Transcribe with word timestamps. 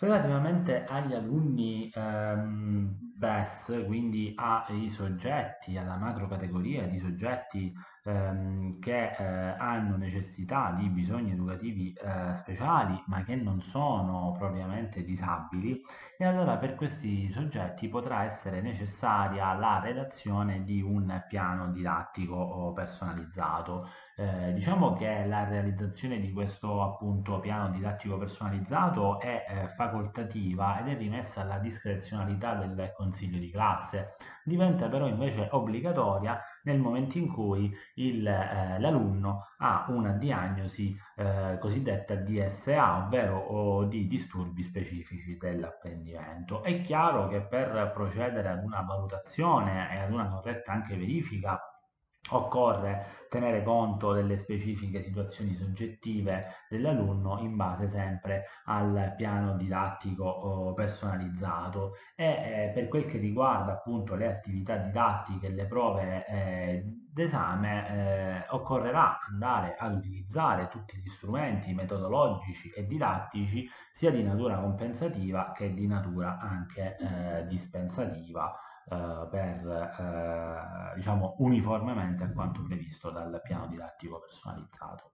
Relativamente 0.00 0.84
agli 0.86 1.12
alunni 1.12 1.90
ehm, 1.94 3.09
BES, 3.20 3.84
quindi 3.84 4.32
ai 4.34 4.88
soggetti, 4.88 5.76
alla 5.76 5.96
macro 5.96 6.26
categoria 6.26 6.86
di 6.86 6.98
soggetti 6.98 7.70
ehm, 8.04 8.80
che 8.80 9.10
eh, 9.10 9.24
hanno 9.58 9.96
necessità 9.96 10.74
di 10.78 10.88
bisogni 10.88 11.32
educativi 11.32 11.92
eh, 11.92 12.34
speciali 12.36 12.98
ma 13.08 13.22
che 13.22 13.36
non 13.36 13.60
sono 13.60 14.34
propriamente 14.38 15.04
disabili, 15.04 15.82
e 16.16 16.24
allora 16.24 16.56
per 16.56 16.76
questi 16.76 17.30
soggetti 17.30 17.88
potrà 17.88 18.24
essere 18.24 18.62
necessaria 18.62 19.52
la 19.52 19.80
redazione 19.80 20.64
di 20.64 20.80
un 20.80 21.22
piano 21.28 21.72
didattico 21.72 22.72
personalizzato. 22.74 23.88
Eh, 24.16 24.52
diciamo 24.52 24.94
che 24.94 25.24
la 25.26 25.44
realizzazione 25.44 26.20
di 26.20 26.30
questo 26.32 26.82
appunto 26.82 27.40
piano 27.40 27.70
didattico 27.70 28.18
personalizzato 28.18 29.18
è 29.18 29.46
eh, 29.48 29.68
facoltativa 29.76 30.80
ed 30.80 30.88
è 30.88 30.96
rimessa 30.98 31.40
alla 31.40 31.58
discrezionalità 31.58 32.54
del 32.54 32.92
consiglio 32.94 33.08
di 33.18 33.50
classe. 33.50 34.16
Diventa 34.44 34.88
però 34.88 35.06
invece 35.06 35.48
obbligatoria 35.50 36.40
nel 36.62 36.78
momento 36.78 37.18
in 37.18 37.28
cui 37.28 37.72
il, 37.94 38.26
eh, 38.26 38.78
l'alunno 38.78 39.48
ha 39.58 39.86
una 39.88 40.12
diagnosi 40.12 40.96
eh, 41.16 41.58
cosiddetta 41.58 42.14
DSA, 42.14 43.06
ovvero 43.06 43.84
di 43.84 44.06
disturbi 44.06 44.62
specifici 44.62 45.36
dell'apprendimento. 45.36 46.62
È 46.62 46.80
chiaro 46.82 47.28
che 47.28 47.40
per 47.40 47.92
procedere 47.94 48.48
ad 48.48 48.64
una 48.64 48.82
valutazione 48.82 49.92
e 49.92 49.98
ad 49.98 50.12
una 50.12 50.28
corretta 50.28 50.72
anche 50.72 50.96
verifica 50.96 51.60
occorre 52.30 53.18
tenere 53.30 53.62
conto 53.62 54.12
delle 54.12 54.36
specifiche 54.36 55.02
situazioni 55.02 55.54
soggettive 55.54 56.66
dell'alunno 56.68 57.38
in 57.38 57.54
base 57.56 57.88
sempre 57.88 58.46
al 58.64 59.14
piano 59.16 59.56
didattico 59.56 60.24
oh, 60.24 60.74
personalizzato. 60.74 61.94
E 62.16 62.24
eh, 62.26 62.70
per 62.74 62.88
quel 62.88 63.06
che 63.06 63.18
riguarda 63.18 63.72
appunto 63.72 64.16
le 64.16 64.26
attività 64.26 64.76
didattiche 64.76 65.46
e 65.46 65.50
le 65.50 65.66
prove 65.66 66.26
eh, 66.26 66.82
d'esame 67.12 67.88
eh, 67.88 68.44
occorrerà 68.50 69.20
andare 69.28 69.76
ad 69.78 69.94
utilizzare 69.94 70.68
tutti 70.68 70.96
gli 70.96 71.08
strumenti 71.10 71.72
metodologici 71.72 72.70
e 72.70 72.86
didattici 72.86 73.68
sia 73.92 74.10
di 74.10 74.22
natura 74.22 74.58
compensativa 74.58 75.52
che 75.52 75.72
di 75.72 75.86
natura 75.86 76.38
anche 76.38 76.96
dispensativa 77.48 78.54
eh, 78.90 79.26
per 79.30 79.66
eh, 79.66 80.94
diciamo 80.96 81.36
uniformemente 81.38 82.24
a 82.24 82.32
quanto 82.32 82.62
previsto 82.62 83.10
dal 83.10 83.40
piano 83.42 83.66
didattico 83.68 84.18
personalizzato. 84.18 85.09